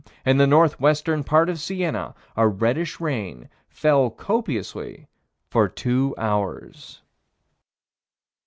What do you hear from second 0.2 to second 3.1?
in the northwestern part of Siena, a reddish